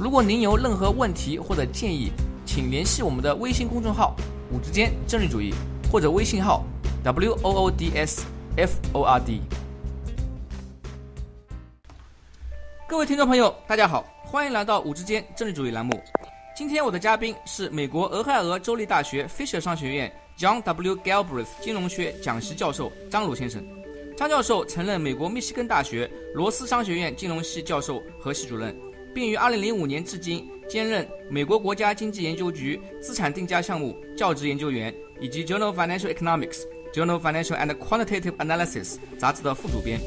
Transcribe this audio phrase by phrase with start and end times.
[0.00, 2.12] 如果您有任何问题或者建议，
[2.46, 4.14] 请联系我们的微信公众号
[4.52, 5.52] “五之间政治主义”
[5.90, 6.62] 或者微信号
[7.02, 8.24] “w o o d s
[8.56, 9.40] f o r d”。
[12.88, 16.00] 各位听众朋友，大家好，欢迎来到“五之间政治主义”栏目。
[16.56, 20.96] 今天我的嘉宾是美国俄亥俄州立大学 Fisher 商学院 John W.
[20.98, 23.66] Galbraith 金融学讲席教授张鲁先生。
[24.16, 28.72] 张教授曾任美国密西根大学罗斯商学院金融系教授和系主任。
[29.18, 36.58] 并于2005年至今兼任美国国家经济研究局资产定价项目教职研究员，以及《Journal of Financial Economics》
[36.94, 38.84] 《Journal of Financial and Quantitative Analysis》
[39.18, 39.98] 杂志的副主编。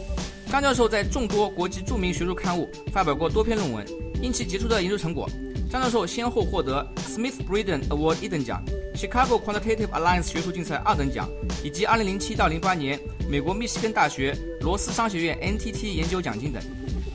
[0.50, 3.86] 张教授在众多国际著名学术刊物发表过多篇论文。
[4.22, 5.30] 因其杰出的研究成果，
[5.70, 8.64] 张教授先后获得 Smith Braden Award 一等奖、
[8.96, 11.28] Chicago Quantitative Alliance 学术竞赛二等奖，
[11.66, 12.98] 以及2007到08年
[13.30, 16.64] 美国密西根大学罗斯商学院 NTT 研究奖金等。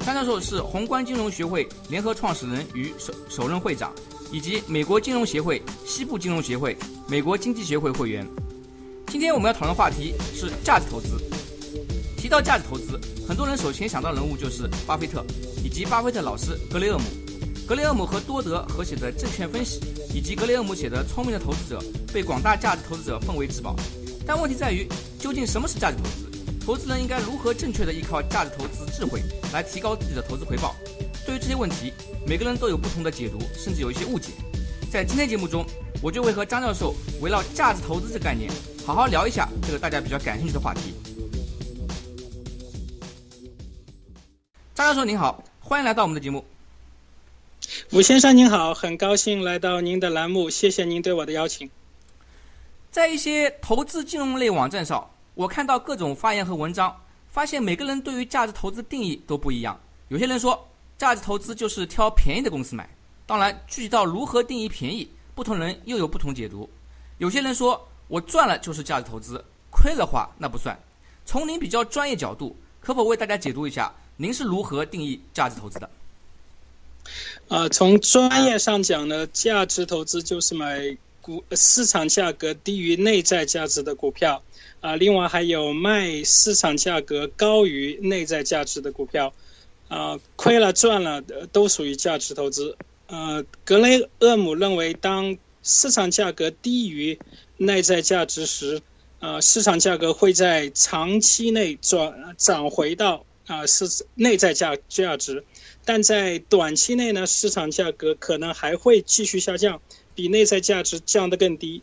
[0.07, 3.93] 张教授是宏观金融学会联合创始人与首首任会长，
[4.31, 6.77] 以及美国金融协会、西部金融协会、
[7.09, 8.25] 美国经济协会会员。
[9.09, 11.21] 今天我们要讨论话题是价值投资。
[12.17, 15.27] 提到价值投资，很多人首先想到人物就是巴菲特
[15.65, 17.05] 以及巴菲特老师格雷厄姆。
[17.67, 19.81] 格雷厄姆和多德合写的《证券分析》，
[20.15, 21.83] 以及格雷厄姆写的《聪明的投资者》，
[22.13, 23.75] 被广大价值投资者奉为至宝。
[24.25, 24.87] 但问题在于，
[25.19, 26.26] 究竟什么是价值投资？
[26.67, 29.23] 投资人应该如何正确的依靠价值投资智慧
[29.53, 30.75] 来提高自己的投资回报？
[31.25, 31.93] 对于这些问题，
[32.27, 34.33] 每个人都有不同的解读，甚至有一些误解。
[34.91, 35.65] 在今天节目中，
[36.03, 38.51] 我就会和张教授围绕价值投资这个概念，
[38.85, 40.93] 好好聊一下这个大家比较感兴趣的话题。
[44.75, 46.45] 张教授您好，欢迎来到我们的节目。
[47.93, 51.71] 吴先生您好，很高兴来到您的栏目，谢谢您对我的邀请。
[52.91, 55.11] 在一些投资金融类网站上。
[55.37, 56.97] 我看到各种发言和文章，
[57.31, 59.79] 发现每个人对于价值投资定义都不一样。
[60.09, 60.67] 有些人说，
[60.97, 62.89] 价值投资就是挑便宜的公司买。
[63.27, 66.67] 当然，具体到如何定义便宜，不同人又有不同解读。
[67.19, 70.79] 有些人说我赚了就是价值投资，亏了话那不算。
[71.27, 75.91] 从您比较专业角度，可否为大家解读一下，您是如何定义价值投资的？
[77.49, 80.97] 啊，从专业上讲呢，价值投资就是买
[81.27, 84.45] 股市场价格低于内在价值的股票。
[84.81, 89.35] 啊，另外还有卖市场价格高于内在价值的股票，
[89.89, 92.77] 啊，亏了赚了都属于价值投资。
[93.09, 97.19] 呃，格雷厄姆认为，当市场价格低于
[97.57, 98.81] 内在价值时，
[99.19, 105.43] 啊，市场价格会在长期内转涨回到啊是内在价价值，
[105.85, 109.81] 但在短期内呢，市场价格可能还会继续下降，
[110.17, 111.83] 比内在价值降得更低。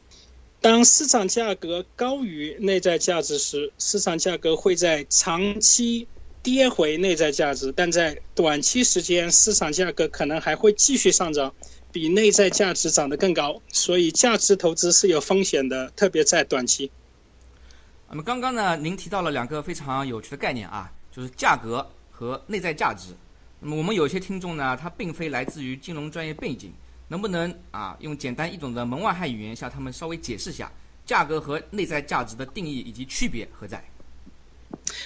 [0.59, 6.07] 当市场价格高于内在价值时，市场价格会在长期
[6.41, 11.53] 跌回内在价值，但在短期时间，市场价格可能还会继续上涨，
[11.91, 13.61] 比内在价值涨得更高。
[13.71, 16.89] 所以，价值投资是有风险的，特别在短期。
[18.09, 23.09] 那么，刚刚呢，您提到了两个非常有趣的概念啊，就是价格和内在价值。
[23.59, 26.71] 那么，我们有些听众呢，他并非来自于金融专业背景。
[27.13, 30.71] 能不能啊用简单易懂的门外汉语言向他们稍微解释一下
[31.05, 33.85] 价格和内在价值的定义以及区别何在？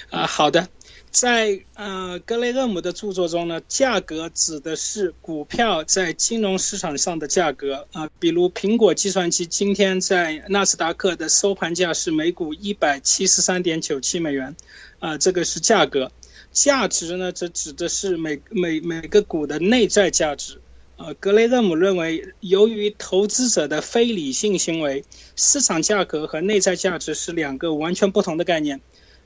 [0.10, 0.70] 啊，好的，
[1.12, 14.56] 在呃格雷厄姆的著作中呢，价格指的是股票在金融市场上的价格啊，比如苹果计算机今天在纳斯达克的收盘价是每股一百七十三点九七美元
[15.00, 16.10] 啊，这个是价格。
[16.54, 20.62] 价值呢，则指的是每每每个股的内在价值。
[20.98, 25.06] 呃，格雷厄姆认为，由于投资者的非理性行为，
[25.36, 28.82] 市场价格和内在价值是两个完全不同的概念。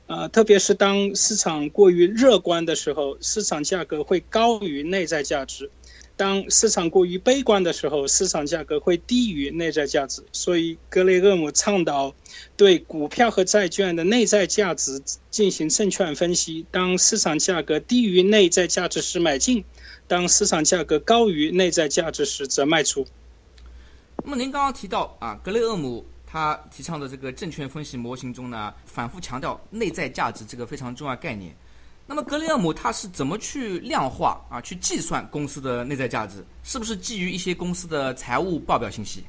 [0.06, 5.68] 呃，特别是当市场过于乐观的时候，市场价格会高于内在价值；
[6.18, 10.24] 当市场过于悲观的时候，市场价格会低于内在价值。
[10.32, 12.14] 所以，格雷厄姆倡导
[12.58, 16.66] 对股票和债券的内在价值进行证券分析。
[16.70, 19.64] 当市场价格低于内在价值时买进。
[20.08, 23.06] 当市场价格高于内在价值时，则卖出。
[24.24, 31.54] 那么您刚刚提到啊，格雷厄姆他提倡的这个证券分析模型中呢，反复强调内在价值这个非常重要概念。
[32.06, 36.44] 那么格雷厄姆他是怎么去量化啊，去计算公司的内在价值？
[36.62, 39.24] 是不是基于一些公司的财务报表信息？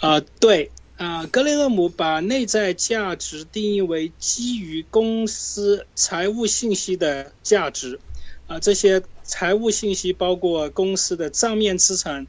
[0.00, 8.00] 啊，对，啊，格雷厄姆把内在价值定义为基于公司财务信息的价值，
[8.48, 12.26] 啊，这些财务信息包括公司的账面资产，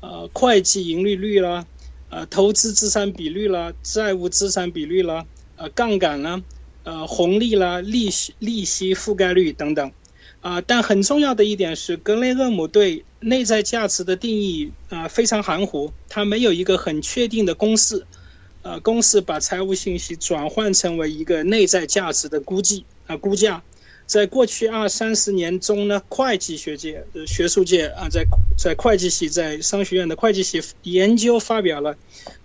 [0.00, 1.66] 呃，会计盈利率啦，
[2.08, 5.26] 呃，投资资产比率啦，债务资产比率啦，
[5.56, 6.42] 呃，杠杆啦，
[6.84, 9.92] 呃，红利啦，利息利息覆盖率等等。
[10.40, 18.06] 啊，但很重要的一点是，格雷厄姆对内在价值的定义啊非常含糊，他没有一个很确定的公式，
[18.62, 23.64] 呃，公式把财务信息转换成为一个内在价值的估计啊估价，
[24.06, 28.24] 在过去二三十年中呢，会计学界学术界啊，在
[28.56, 31.96] 在会计系在商学院的会计系研究发表了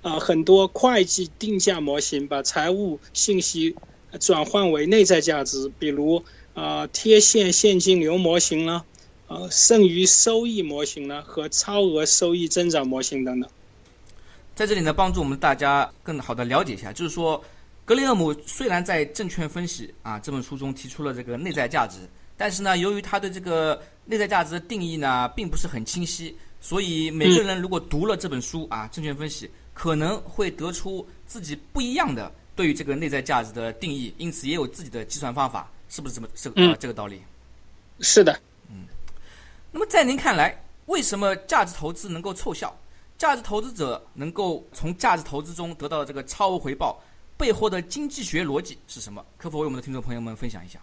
[0.02, 3.76] 啊很多会计定价模型，把财务信息
[4.20, 6.24] 转换为内在价值，比如。
[6.54, 8.84] 啊，贴现现金流模型呢，
[9.28, 13.50] 呃，剩余收益模型呢，和超额收益增长模型等等，
[14.54, 17.42] 在这里呢，帮助我们大家更好的了解一下，就是说，
[17.84, 22.00] 格雷厄姆虽然在《证券分析》啊这本书中提出了这个内在价值，
[22.38, 35.70] 但是呢，由于他对这个内在价值的定义呢，并不是很清晰，所以每个人如果读了这本书啊，《证券分析》，可能会得出自己不一样的对于这个内在价值的定义，因此也有自己的计算方法。
[35.90, 37.22] 是不是这么这个啊这个道理？
[38.00, 38.40] 是的，
[38.70, 38.86] 嗯。
[39.74, 42.74] 那么在您看来，为什么价值投资能够凑效？
[43.18, 47.04] 价值投资者能够从价值投资中得到这个超额回报，
[47.42, 49.26] 背后的经济学逻辑是什么？
[49.40, 50.80] 可否为我们的听众朋友们分享一下？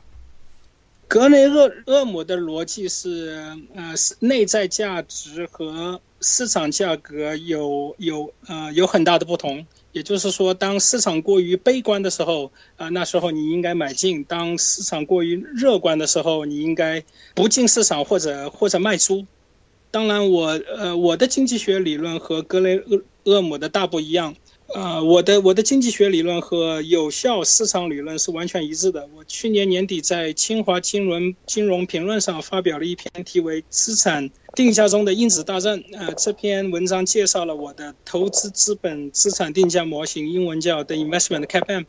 [1.06, 9.69] 格雷厄厄姆的逻辑是，呃，是内在价值和市场价格有有呃有很大的不同。
[9.93, 17.05] 也就是说，当市场过于悲观的时候，啊，那时候你应该买进；当市场过于乐观的时候，你应该
[17.37, 19.26] 不进市场或者或者卖出。
[19.93, 24.34] 当然，我呃我的经济学理论和格雷厄厄姆的大不一样。
[24.75, 29.09] 呃，我的我的经济学理论和有效市场理论是完全一致的。
[29.17, 35.82] 我去年年底在清华金融金融评论上发表了一篇题为《资产定价中的因子大战》。
[35.97, 41.87] 呃，这篇文章介绍了我的投资资本资产定价模型，英文叫 The Investment CAPM。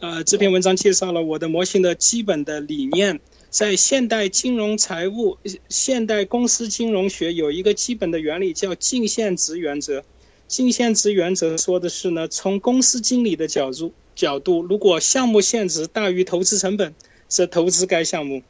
[0.00, 3.20] 呃，这篇文章介绍了我的模型的基本的理念。
[3.48, 5.38] 在现代金融财务、
[5.70, 10.04] 现代公司金融学有一个基本的原理叫净现值原则。
[10.48, 16.94] 净现值原则说的是呢，从公司经理的角度角度，如果项目现值大于投资成本，
[17.28, 18.40] 则投资该项目；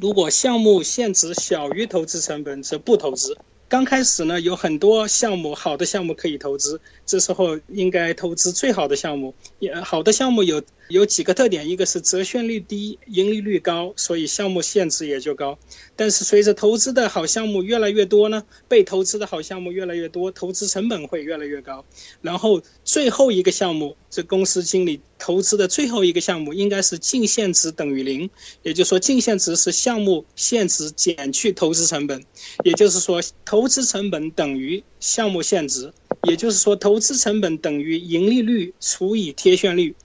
[0.00, 3.36] 如果项目现值小于投资成本，则不投资。
[3.68, 9.34] 刚开始呢，有很多项目，好的项目可以投资，这时候应该投资最好的项目。
[9.58, 15.58] 也好的项目有有几个特点，一个是折现率低，盈利率高，所以项目现值也就高。
[15.96, 21.84] 但是随着投资的好项目越来越多呢，被投资的好项目越来越多，投资成本会越来越高。
[22.20, 28.28] 然后最后一个项目，这公司经理投资的最后一个项目应该是净现值等于零，
[28.62, 32.24] 也就是说净现值是项目现值减去投资成本，
[32.64, 33.22] 也就是说。
[33.44, 35.92] 投资成本等于项目现值，
[36.22, 39.96] 也就是说，投资成本等于盈利率除以贴现率。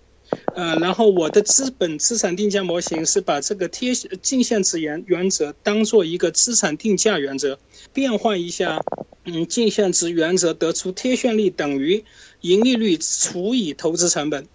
[0.55, 7.59] 呃，然后我的资本资产定价模型是把这个贴净现值原原则当做一个资产定价原则，
[7.93, 8.83] 变换一下，
[9.23, 12.03] 嗯，净现值原则得出贴现率等于
[12.41, 14.47] 盈利率除以投资成本。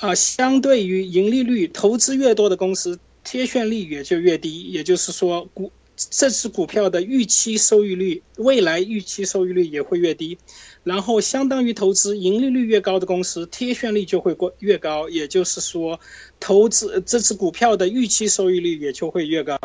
[0.00, 4.62] 啊，相对于盈利率，投资越多的公司，贴现率也就越低。
[4.62, 5.72] 也就是说，股。
[6.10, 10.38] 这只股票的预期收益率，未来预期收益率也会越低，
[10.84, 15.98] 然后相当于投资盈利率越高的公司，贴现率就会过越高，也就是说，
[16.38, 19.58] 投资这只股票的预期收益率也就会越高。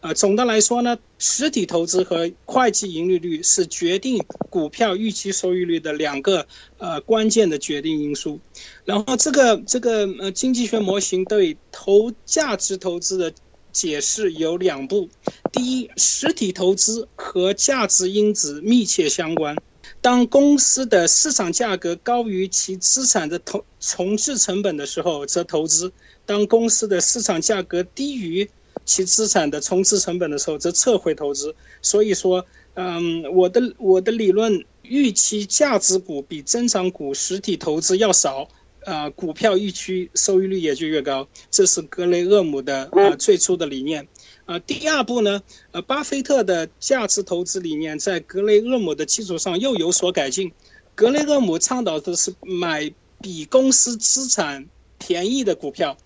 [0.00, 8.40] 呃，总的来说呢，实体投资和会计盈利率是决定股票预期收益率的两个呃关键的决定因素。
[8.84, 13.32] 然后这个这个呃经济学模型对投价值投资的。
[13.76, 15.10] 解释有两步：
[15.52, 19.58] 第一，实体投资和价值因子密切相关。
[20.00, 25.90] 当公司的市场价格高于其资产的投重置成本的时候，则投资；
[26.24, 28.48] 当公司的市场价格低于
[28.86, 31.54] 其资产的重置成本的时候，则撤回投资。
[31.82, 38.48] 所以说，嗯，我的我的理论预期价值股比增长股实体投资要少。
[38.86, 44.06] 啊，股票预期收益率也就越高，这是格雷厄姆的呃最初的理念。
[44.44, 50.52] 呃，第二步呢，呃，巴菲特的价值投资理念在格雷厄姆的基础上又有所改进。
[50.94, 55.98] 格雷厄姆倡导的是买比公司资产便宜的股票，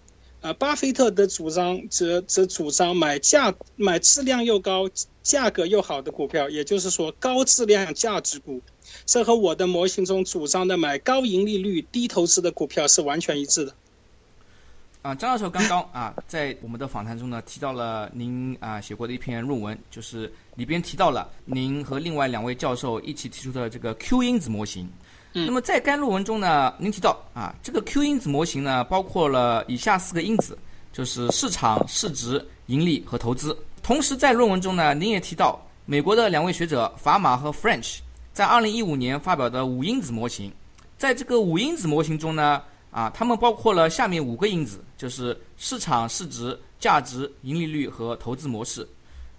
[0.42, 4.88] 呃，巴菲特的主张则则主张买价买质量又高、
[5.22, 8.62] 价格又好的股票，也就是说高质量价值股。
[9.04, 13.74] 这和我的模型中主张的买高盈利率、低投资的股票是完全一致的。
[15.02, 24.90] 啊，张教授刚刚啊，在我们的访谈中呢，提到了您啊写过的一篇论文，就是里边提到了您和另外两位教授一起提出的这个 Q 因子模型。
[25.32, 30.58] 那么在该论文中呢，您提到啊，这个 Q 因子模型呢，包括了以下四个因子，
[30.92, 33.56] 就是市场、市值、盈利和投资。
[33.82, 37.98] 同时在论文中呢，您也提到美国的两位学者法马和 French
[38.32, 40.52] 在2015年发表的五因子模型，
[40.98, 42.62] 在这个五因子模型中呢。
[42.90, 48.84] 啊，他们包括了下面五个因子，就是市场市值、价值、盈利率和投资模式。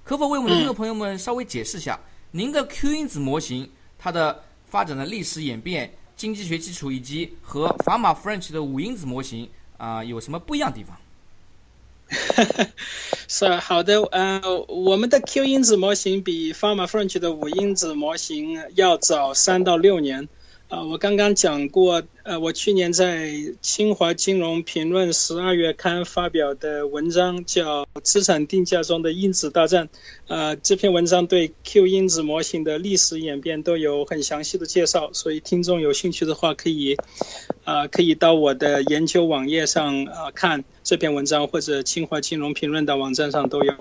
[0.05, 2.00] 可否为我们的听众朋友们稍微解释一下，
[2.31, 3.69] 您的 Q 因子模型
[4.00, 4.41] 它的
[4.72, 9.48] 发展的历史演变、经济学基础，以及和法马 French 的五因子模型
[9.78, 10.98] 啊有什么不一样的地方？
[13.28, 20.28] 是好的，呃，我们的 Q 因子模型比法马 French 的五因子模型要早三到六年。
[20.70, 29.88] 啊，我刚刚讲过，呃，我去年在清华金融评论十二月刊发表的文章叫《资产定价中的因子大战》，
[30.28, 36.96] 呃，这篇文章对 Q 因子模型的历史演变都有很详细的介绍，所以听众有兴趣的话，可以，
[37.63, 43.74] 啊，可以到我的研究网页上啊看这篇文章，或者清华金融评论的网站上都有。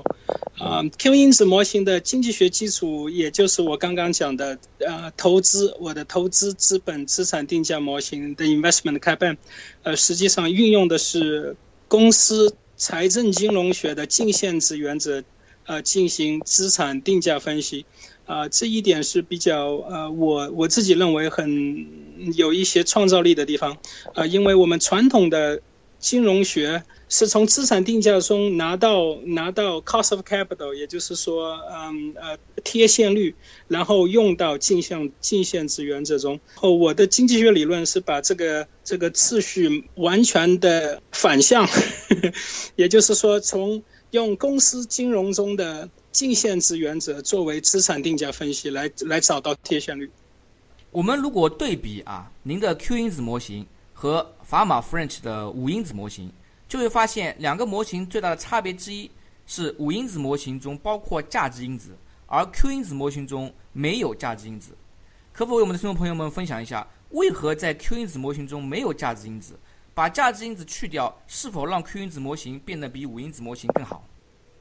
[0.59, 9.39] 啊，Q 因子模型的经济学基础，也就是我刚刚讲的，呃，投资，我的投资资本资产定价模型的 investment 开办
[9.83, 11.57] 呃，实际上运用的是
[11.89, 15.23] 公司财政金融学的净现值原则，
[15.67, 17.87] 呃，进行资产定价分析，
[18.27, 21.87] 啊，这一点是比较，呃，我我自己认为很
[22.35, 23.79] 有一些创造力的地方，
[24.15, 25.63] 呃，因为我们传统的。
[26.01, 33.35] 金融学是从资产定价中拿到拿到 cost of capital，也就是说，嗯呃贴现率，
[33.69, 36.41] 然后用到净现净现值原则中。
[36.55, 41.69] 后我的经济学理论是把这个这个次序完全的反向，
[42.77, 50.11] 也就是说，从用公司金融中的净现值原则作为资产定价分析来来找到贴现率。
[50.93, 53.67] 我们如果对比啊，您的 Q 因子模型。
[54.01, 56.33] 和法马 French 的五因子模型，
[56.67, 59.11] 就会发现两个模型最大的差别之一
[59.47, 64.73] 是五因子模型中包括价值因子，而 Q 因子模型中没有价值因子。
[65.35, 69.61] 可否为我们的听众朋友们分享一下，为何在 Q 因子模型中没有价值因子？
[69.93, 74.03] 把价值因子去掉，是否让 Q 因子模型变得比五因子模型更好？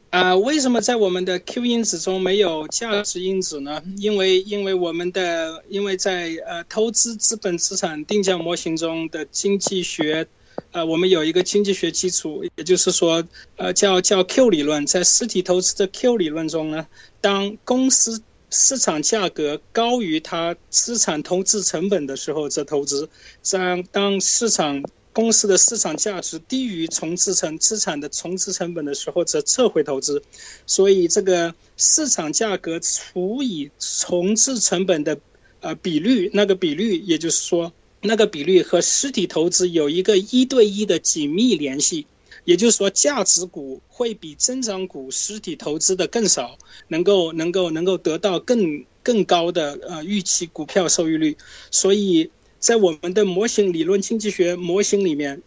[0.09, 3.83] 啊，为什么在我们的 Q 因子中没有价值因子呢？
[3.97, 10.27] 因为因为我们的因为在呃投资资本资产定价模型中的经济学，
[10.71, 13.23] 呃我们有一个经济学基础，也就是说
[13.55, 16.87] 呃叫叫 Q 理论，在实体投资的 Q 理论中呢，
[17.21, 23.09] 当公司市场价格高于它资产投资成本的时候则投资，
[23.51, 30.21] 当当市场公司的市场价值低于重置成资产的重置成本的时候，则撤回投资。
[30.67, 35.19] 所以，这个市场价格除以重置成本的
[35.61, 42.05] 呃比率，那个比率，也就是说，那个比率和实体投资有一个一对一的紧密联系。
[42.45, 51.35] 也就是说，价值股会比增长股实体投资的更少，能够能够能够得到更更高的呃预期股票收益率。
[51.71, 52.29] 所以。
[52.59, 55.41] 在我们的模型理论经济学模型里面，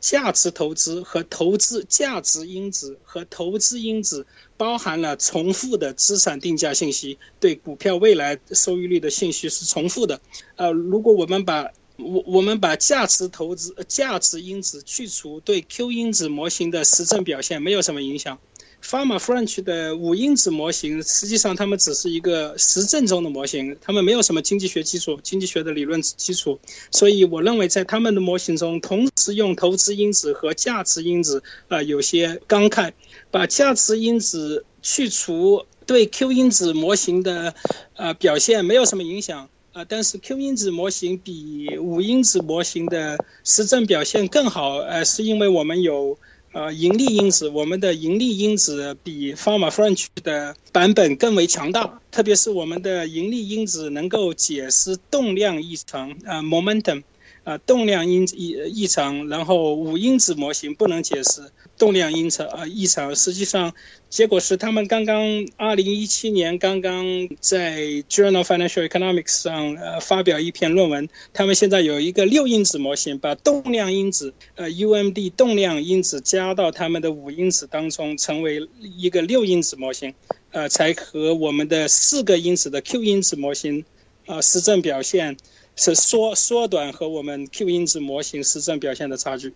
[0.00, 10.20] 价值投资和投资价值因子和投资因子包含了重复的资产定价信息，对股票未来收益率的信息是重复的。
[10.56, 18.38] 呃，如果我们把我我们把价值投资价值因子去除，对 Q 因子模型的实证表现没有什么影响。
[18.82, 26.60] Farma French 的五因子模型，实际上他们只是一个实证中的模型，他们没有什么经济学基础、经济学的理论基础，
[26.92, 32.92] 所以我认为在他们的模型中，同时用投资因子和价值因子，呃，有些感慨。
[33.32, 37.54] 把价值因子去除，对 Q 因子模型的
[37.96, 46.18] 呃表现没有什么影响，啊，但是 Q 因子模型比五因子模型的实证表现更好，呃，是因为我们有。
[46.56, 57.02] 呃，盈利因子，我们的盈利因子比 Fama French 的版本更为强大，特别是我们的盈利因子能够解释动量异常，呃，momentum，
[57.46, 63.14] 啊动量因异异常，然后五因子模型不能解释动量因常啊异常。
[63.14, 63.72] 实际上，
[64.10, 80.14] 结果是他们刚刚二零一七年刚刚在 Journal Financial Economics 上呃发表一篇论文，他们现在有一个六因子模型，把动量因子呃 UMD 动量因子加到他们的五因子当中，成为一个六因子模型，
[80.50, 83.84] 呃，才和我们的四个因子的 Q 因子模型
[84.26, 85.36] 啊实证表现。
[85.76, 89.52] 是缩缩短和我们 Q 因子模型实证表现的差距。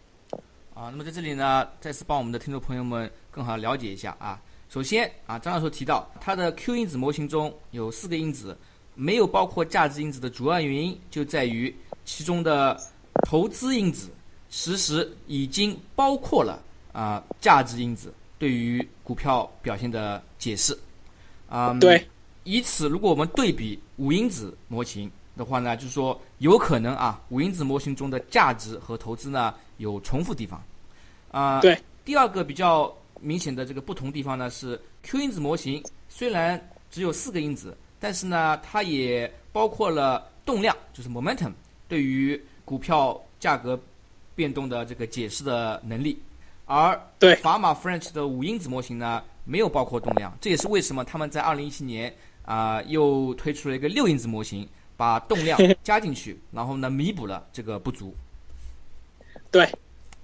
[0.75, 4.41] 啊，那么在这里呢，再次帮我们的听众朋友们更好了解一下啊。
[4.69, 8.57] 首先啊，张教授提到，它的 Q 因子模型中有四个因子，
[8.95, 11.75] 没有包括价值因子的主要原因就在于
[12.05, 12.79] 其中的
[13.25, 14.11] 投资因子
[14.51, 16.63] 其实已经包括了
[16.93, 20.79] 啊价值因子对于股票表现的解释。
[21.49, 22.07] 啊，对。
[22.45, 25.11] 以此，如果我们对比五因子模型。
[25.41, 30.63] 的话呢，就是说有可能啊，五因子模型中的价值和投资呢有重复地方，
[31.31, 31.81] 啊，对。
[32.05, 41.53] 第二个比较明显的这个不同地方呢是 Q 因子模型虽然只有四个因子，但是呢它也包括了动量，就是 momentum
[41.89, 43.81] 对于股票价格
[44.35, 46.21] 变动的这个解释的能力，
[46.67, 54.69] 而对法马 French 的五因子模型呢没有包括动量，这也是为什么他们在二零一七年啊又推出了一个六因子模型。
[55.01, 58.15] 把动量 加进去，然后呢，弥补了这个不足。
[59.51, 59.65] 对，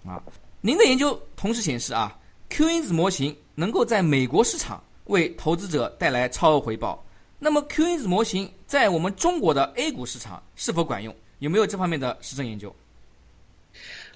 [0.05, 0.23] 啊，
[0.61, 2.15] 您的研究同时显示啊
[2.51, 7.03] ，Q 因子模型能够在美国市场为投资者带来超额回报。
[7.39, 11.15] 那么 Q 因子模型在我们中国的 A 股市场是否管用？
[11.39, 12.77] 有没有这方面的实证研究？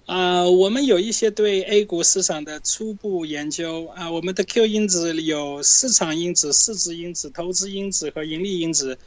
[0.05, 8.99] 啊，我们有一些对 A 股市场的初步研究啊，我们的 Q 因子有市场因子、市值因子、投资因子和盈利因子。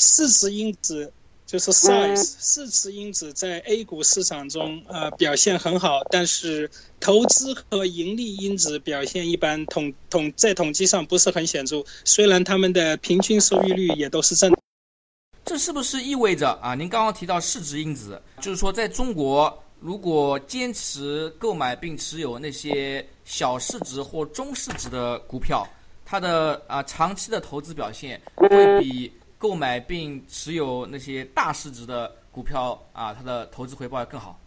[0.00, 1.12] 市值因子
[1.44, 11.84] 就是 size，市值因子在 A 股市场中呃表现很好，但是投资和盈利因子表现一般，统统在统计上不是很显著。
[12.04, 14.56] 虽然他们的平均收益率也都是正。
[15.44, 16.74] 这是不是意味着啊？
[16.74, 25.68] 您刚刚提到市值因子，就是说在中国，如果坚持购买并持有那些小市值或中市值的股票，
[26.06, 28.48] 它的啊长期的投资表现会
[28.80, 29.12] 比。
[29.40, 34.38] 购买并持有那些大市值的股票啊，它的投资回报要更好。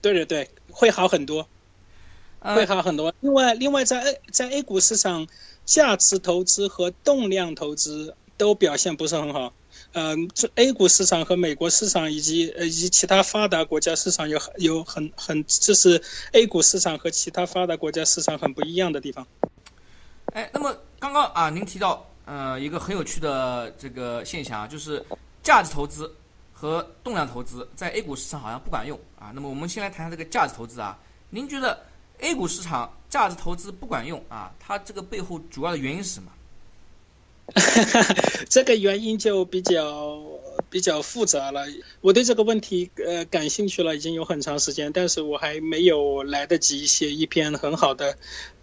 [0.00, 1.48] 对对对，会好很多，
[2.40, 3.12] 会好很多。
[3.18, 5.26] 另外，另外在 A 在 A 股市场，
[5.64, 9.52] 价值投资和动量投资都表现不是很好。
[9.92, 19.26] 嗯，这 A 股市场和美国市场以及呃以及其他发达国家市场有有很很，这是 A 股市场和其他发达国家市场很不一样的地方。
[20.26, 22.08] 哎，那么刚刚啊，您提到。
[22.26, 25.02] 呃，一个很有趣的这个现象啊，就是
[25.44, 26.12] 价值投资
[26.52, 29.30] 和动量投资在 A 股市场好像不管用啊。
[29.32, 30.98] 那么我们先来谈谈这个价值投资啊。
[31.30, 31.78] 您觉得
[32.18, 34.52] A 股市场价值投资不管用啊？
[34.58, 36.32] 它这个背后主要的原因是什么？
[38.50, 40.20] 这个原因就比较
[40.68, 41.64] 比较复杂了。
[42.00, 48.18] 我对这个问题呃感兴趣了已经有很长时间，但是我还没有来得及写一篇很好的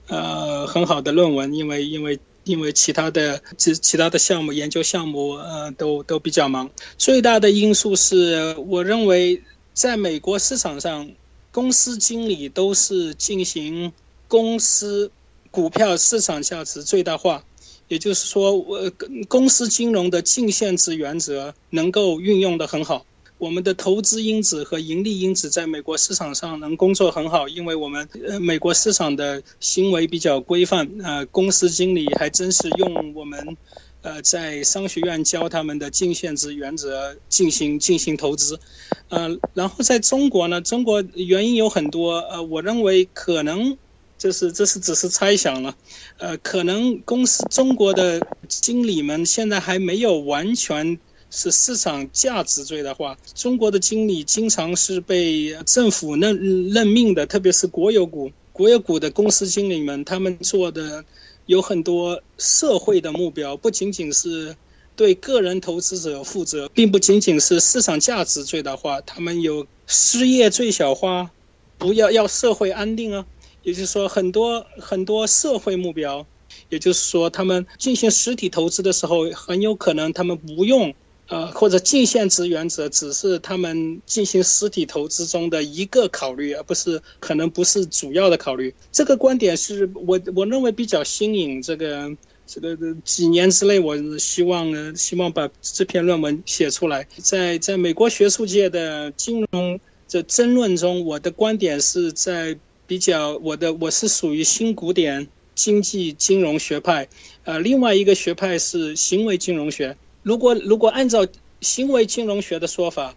[0.07, 2.19] 呃很好的论文，因为因为。
[2.43, 11.11] 因为其他的其其他的项目研究项目呃都都比较忙，最大的因素是我认为在美国市场上，
[11.51, 13.93] 公司经理都是进行
[14.27, 15.11] 公司
[15.51, 17.43] 股票市场价值最大化，
[17.87, 18.91] 也就是说，我
[19.27, 23.05] 公司金融的净现值原则能够运用的很好。
[23.43, 33.57] 我们的投资因子和盈利因子在美国市场上能工作很好，因为我们呃美国市场的行为比较规范，呃公司经理还真是用我们
[34.01, 38.61] 呃在商学院教他们的净现值原则进行进行投资，
[39.09, 43.77] 呃然后在中国呢，中国原因有很多，呃我认为可能
[44.17, 45.75] 就是这是只是猜想了，
[46.17, 51.01] 呃可能公司中国的经理们现在还没有完全。
[51.35, 53.17] 是市场价值最大化。
[53.33, 61.03] 中国的经理经常是被政府任任命的，特别是国有股、国有股的公司经理们，他们做的
[61.47, 64.55] 有很多社会的目标，不仅仅是
[64.95, 71.31] 对个人投资者负责，并不仅仅是市场价值最大化，他们有失业最小化，
[71.79, 73.25] 不要要社会安定啊。
[73.63, 76.27] 也就是说，很多很多社会目标，
[76.69, 80.93] 也就是说，他们进行实体投资的时候，很有可能他们不用。
[81.33, 88.75] 呃，或者净现值原则只是他们进行实体投资中的一个考虑，而不是可能不是主要的考虑。
[88.91, 91.63] 这个观点是我我认为比较新颖。
[91.63, 92.15] 这个
[92.45, 97.07] 这个几年之内，我希望呢，希望把这篇论文写出来。
[97.17, 107.07] 在在美国学术界的金融这争论中，我的观点是在比较我的我是属于新古典经济金融学派，
[107.43, 109.97] 呃，另外一个学派是行为金融学。
[110.23, 111.27] 如果如果按照
[111.61, 113.15] 行为金融学的说法，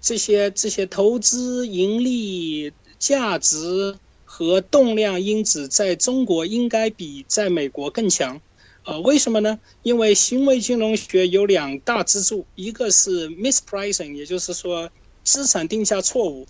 [0.00, 8.40] 这些这些投资盈利价值和动量因子在中国应该比在美国更强。
[8.84, 9.60] 呃，为什么呢？
[9.82, 14.90] 因为行为金融学有两大支柱，一个是 mispricing，也就是说。
[15.24, 16.46] 资产定价错误，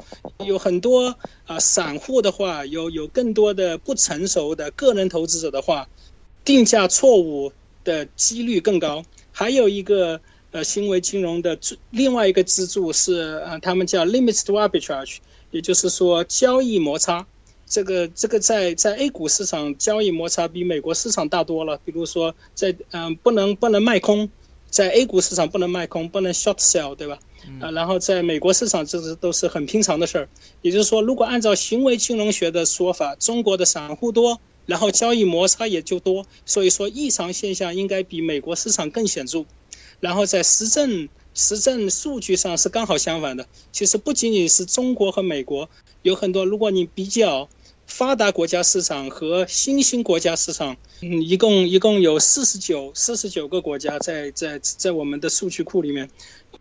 [0.47, 5.89] 有很多啊，散户的话有有更多的不成熟的个人投资者的话，
[6.45, 9.05] 定价错误的几率更高。
[9.39, 10.21] 还有一个
[10.51, 11.57] 呃，行为金融的
[11.93, 15.19] 另外一个支柱是呃，他们叫 limits to arbitrage，
[15.53, 17.25] 也就是说交易摩擦。
[17.65, 21.79] 这个这个在在 A 股市场交易摩擦比美国市场大多了。
[21.85, 24.29] 比如说在嗯，不能不能卖空，
[24.71, 27.21] 在 A 股市场不能卖空，不能 short sell，对吧？
[27.61, 30.29] 啊，然后在美国市场，这是都是很平常的事儿。
[30.63, 39.47] 也就是说，如果按照行为金融学的说法，中国的散户多，然后交易摩擦也就多，所以说异常现象应该比美国市场更显著。
[39.99, 43.47] 然后在实证实证数据上是刚好相反的。
[43.73, 45.71] 其实不仅仅是中国和美国，
[46.03, 47.49] 有很多，如果你比较。
[47.89, 56.11] 发达国家市场和新兴国家市场，嗯，一共一共有四十九四十九个国家在在在我们的数据库里面。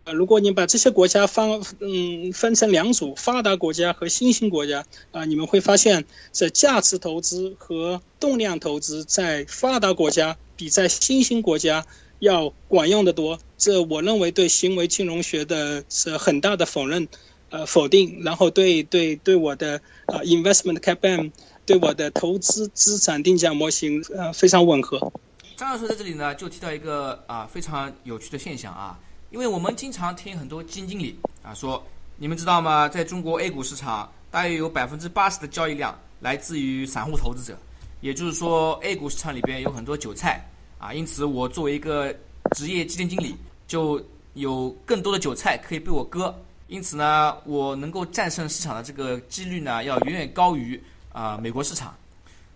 [0.04, 11.86] 呃，如果你把这些国家分嗯分成两组，发达国家和新兴国家，啊，你们会发现，这价值投资和动量投资在发达国家比在新兴国家
[12.18, 13.38] 要管用的多。
[13.58, 17.06] 这我认为对行为金融学的是很大的否认。
[17.50, 21.30] 呃，否定，然后对对对我的呃 investment CAPM，
[21.64, 25.12] 对我的投资资产定价模型呃非常吻合。
[25.56, 28.98] 张教授在这里呢就提到一个啊非常有趣的现象啊，
[29.30, 31.82] 因为我们经常听很多基金经理啊说，
[32.16, 32.88] 你们知道吗？
[32.88, 37.58] 在中国 A 股市场，大约有百分之八十的交易量来自于散户投资者，
[38.02, 40.46] 也就是说 A 股市场里边有很多韭菜
[40.78, 42.14] 啊，因此我作为一个
[42.54, 43.34] 职业基金经理，
[43.66, 44.00] 就
[44.34, 46.34] 有更多的韭菜可以被我割。
[46.68, 50.80] 因此呢，我能够战胜市场的这个几率呢，要远远高于
[51.12, 51.94] 啊美国市场。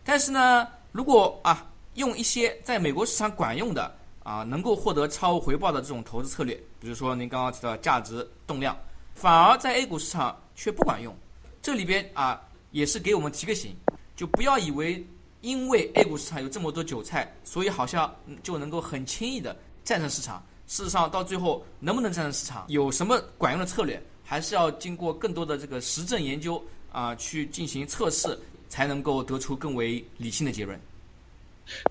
[0.04, 3.90] 但是呢，如果啊用一些在美国市场管用的
[4.22, 8.76] 啊能够获得超额回报的这种投资策略，比如说您刚刚提到价值动量，
[9.14, 11.16] 反而在 A 股市场却不管用。
[11.62, 12.38] 这里边啊
[12.70, 13.74] 也是给我们提个醒，
[14.14, 15.02] 就不要以为
[15.40, 20.44] 因为 A 股市场有这么多韭菜，所以好像就能够很轻易的战胜市场。
[20.72, 28.38] 事实上，到最后能不能战胜市场，有什么管用的策略，还是要经过更多的这个实证研究啊，去进行测试，
[28.70, 30.80] 才能够得出更为理性的结论。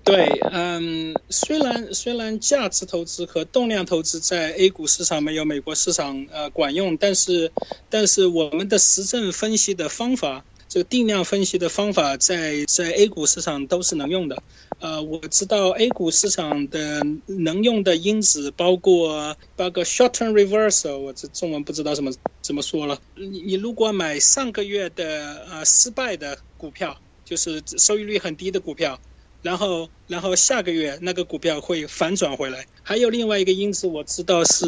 [0.02, 7.52] 对，嗯，虽然虽然价值投资和动量投资在 A 股市场没有美国市场呃管用，但是
[7.88, 10.44] 但是我们的实证分析的方法。
[10.72, 14.42] 这个定量分析的方法在在 A 股市场都是能用的，
[14.80, 22.98] 呃，我知道 A 股市场的能用的因子包括包括 short-term reversal，我这中文不知道怎么怎么说了。
[23.16, 28.98] 你你如果买上个月的呃失败的股票，就是收益率很低的股票，
[29.42, 32.66] 然后然后下个月那个股票会反转回来。
[32.82, 34.64] 还有另外一个因子我知道是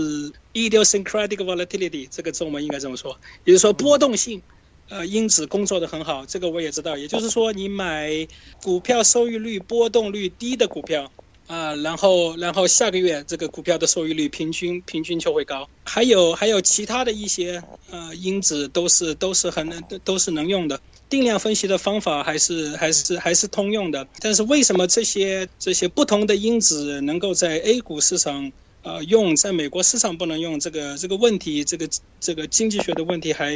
[0.52, 4.42] idiosyncratic volatility，这个中文应该这么说，也就是说波动性。
[4.90, 6.96] 呃，因子工作的很好，这个我也知道。
[6.98, 8.28] 也就是说，你买
[8.62, 11.10] 股票收益率波动率低的股票
[11.46, 15.68] 啊，然后然后下个月这个股票的收益率平均平均就会高。
[15.84, 20.80] 还有还有其他的一些呃因子都是都是很都是能用的。
[21.08, 24.06] 定量分析的方法还是还是还是通用的。
[24.20, 28.52] 但是为什么这些这些不同的因子能够在 A 股市场？
[28.84, 31.88] 呃，用在美国市场不能用这个这个问题，这个
[32.20, 33.54] 这个经济学的问题还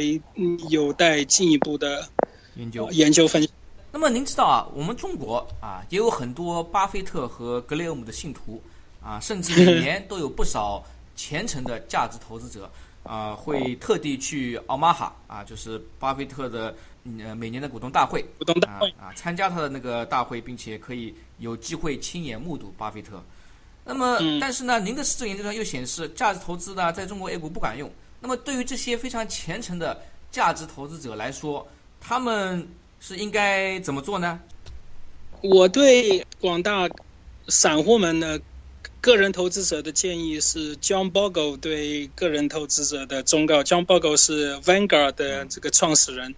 [0.69, 2.09] 有待进一步的
[2.55, 3.49] 研究研究分析。
[3.91, 8.59] 那么您知道啊，我们中国啊也有很多巴菲特和格雷厄姆的信徒
[9.03, 10.83] 啊，甚至每 年都有不少
[11.15, 12.67] 虔诚的价值投资者
[13.03, 16.75] 啊，会特地去奥马哈啊，就是巴菲特的
[17.19, 23.23] 呃每年的股东大会，股东大会啊，参加他的那个大会，并且可以有机会亲眼目睹巴菲特。
[23.89, 27.91] 那么，但是呢，您的市政研究上又显示，价值投资呢在中国 A 股不管用。
[28.21, 29.99] 那么，对于这些非常虔诚的
[30.29, 31.67] 价值投资者来说，
[31.99, 32.67] 他们
[32.99, 34.39] 是应该怎么做呢？
[35.41, 36.87] 我对广大
[37.47, 38.39] 散户们的
[39.01, 43.63] 个人投资者的建议是：John Bogle 对个人投资者的忠告。
[43.63, 46.35] John Bogle 是 Vanguard 的这个创始人，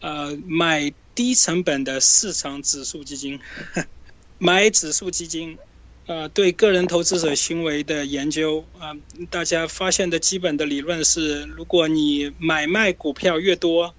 [0.00, 3.40] 呃，买低成本的市场指数基金，
[4.38, 5.58] 买指数基金。
[6.06, 8.92] 呃对个人投资者行为的研究啊，
[9.30, 13.94] 大家发现的基本的理论是，如果你买卖股票越多，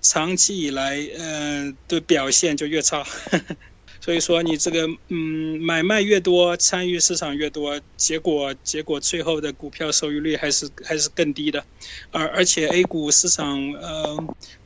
[0.00, 3.04] 长期以来呃的表现就越差。
[4.00, 11.66] 所以说你这个嗯买卖越多，参与市场越多，结果结果最后的股票收益率还是还是更低的，
[12.10, 14.16] 而而且 A 股市场呃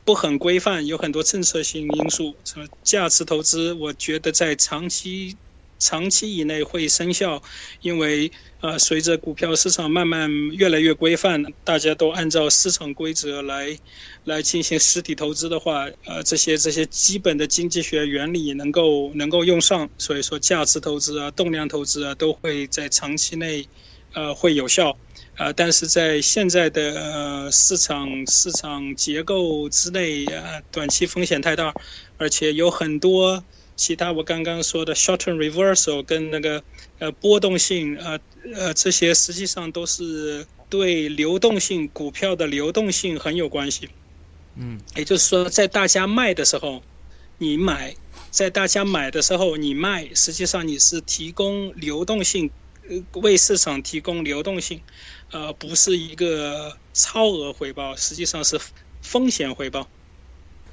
[0.05, 5.35] 不很规范，有很多政策性因素，什么价值投资，我觉得在长期。
[5.85, 7.43] 长期以内会生效，
[7.81, 13.77] 因为呃，随着股票市场慢慢越来越规范，大家都按照市场规则来
[14.23, 23.67] 来进行实体投资的话，呃，这些这些基本的经济学原理能够能够用上，所以说价值投资啊、动量投资啊，都会在长期内
[24.13, 24.97] 呃会有效，
[25.37, 31.75] 呃，但是在现在的呃市场市场结构之内啊，短期风险太大，
[32.17, 33.43] 而且有很多。
[33.75, 36.63] 其他我刚刚说的 short-term reversal 跟那个
[36.99, 38.19] 呃波动性呃
[38.53, 43.89] 呃这些实际上都是对流动性股票的流动性很有关系。
[44.55, 46.81] 嗯，也就是说，在大家卖的时候
[47.37, 47.95] 你买，
[48.31, 52.49] 在大家买的时候你卖，实际上你是提供流动性，
[53.11, 54.79] 为市场提供流动性，
[55.31, 58.57] 呃，不是一个超额回报，实际上是
[59.01, 59.89] 风险回报。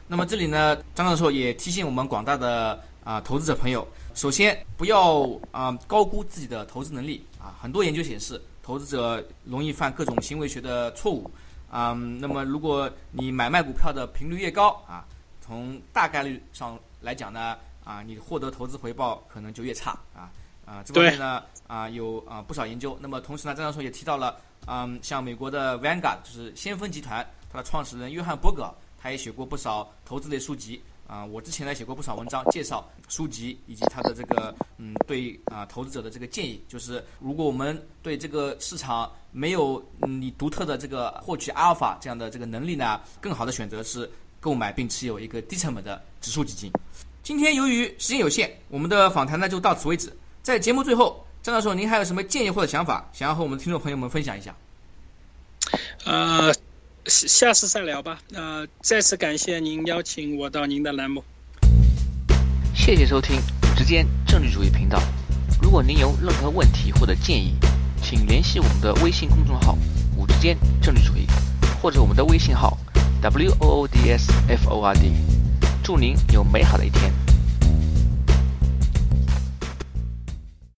[0.07, 2.85] 那么这里呢，张教授也提醒我们广大的。
[3.05, 7.57] 啊，投资者朋友，首先不要啊高估自己的投资能力啊。
[7.61, 11.29] 很多研究显示，投资者容易犯各种行为学的错误
[11.69, 11.93] 啊。
[12.21, 15.05] 那么，如果你买卖股票的频率越高啊，
[15.41, 20.31] 从大概率上来讲呢，啊，你获得投资回报可能就越差啊。
[20.65, 22.97] 啊，这方面呢啊有啊不少研究。
[23.01, 24.37] 那么同时呢，张教授也提到了，
[24.67, 30.81] 嗯，像美国的 Vanguard 就是先锋集团，它的创始人约翰伯格，他也写过不少投资类书籍。
[31.13, 46.73] 啊，我之前呢写过不少文章，介绍书籍以及他的这个嗯对啊投资者的这个建议，就是如果我们对这个市场没有你独特的这个获取阿尔法这样的这个能力呢，更好的选择是购买并持有一个低成本的指数基金。
[47.23, 50.11] 今天由于时间有限，我们的访谈呢就到此为止。
[50.43, 54.57] 在节目最后，张教授您还有什么建议或者想法，想要和我们的听众朋友们分享一下？
[56.07, 56.51] 呃。
[57.07, 58.21] 下次再聊吧。
[58.33, 61.25] 呃，再次感谢您邀请我到您的栏目。
[62.75, 65.01] 谢谢收听五之间政治主义频道。
[65.61, 67.55] 如果您有任何问题或者建议，
[68.03, 69.77] 请联系我们的微信公众号
[70.17, 71.27] “五之间政治主义”，
[71.83, 72.79] 或者我们的微信号
[73.21, 75.13] “w o o d s f o r d”。
[75.83, 77.13] 祝您有美好的一天。